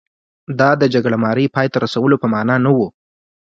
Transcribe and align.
دا 0.59 0.69
د 0.81 0.83
جګړه 0.93 1.17
مارۍ 1.23 1.45
پای 1.55 1.67
ته 1.73 1.77
رسولو 1.85 2.15
په 2.21 2.27
معنا 2.33 2.55
نه 2.65 2.71
و. 2.77 2.79